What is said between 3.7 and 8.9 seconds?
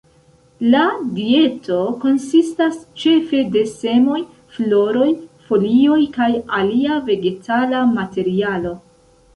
semoj, floroj, folioj kaj alia vegetala materialo.